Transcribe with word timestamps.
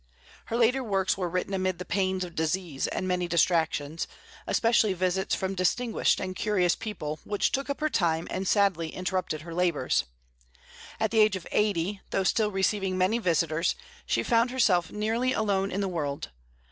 Her 0.45 0.57
later 0.57 0.83
works 0.83 1.15
were 1.15 1.29
written 1.29 1.53
amid 1.53 1.77
the 1.77 1.85
pains 1.85 2.23
of 2.23 2.33
disease 2.33 2.87
and 2.87 3.07
many 3.07 3.27
distractions, 3.27 4.07
especially 4.47 4.93
visits 4.93 5.35
from 5.35 5.53
distinguished 5.53 6.19
and 6.19 6.35
curious 6.35 6.75
people, 6.75 7.19
which 7.23 7.51
took 7.51 7.69
up 7.69 7.81
her 7.81 7.89
time 7.91 8.27
and 8.31 8.47
sadly 8.47 8.89
interrupted 8.95 9.41
her 9.41 9.53
labors. 9.53 10.05
At 10.99 11.11
the 11.11 11.19
age 11.19 11.35
of 11.35 11.45
eighty, 11.51 12.01
though 12.09 12.23
still 12.23 12.49
receiving 12.49 12.97
many 12.97 13.19
visitors, 13.19 13.75
she 14.07 14.23
found 14.23 14.49
herself 14.49 14.91
nearly 14.91 15.33
alone 15.33 15.69
in 15.69 15.81
the 15.81 15.87
world. 15.87 16.31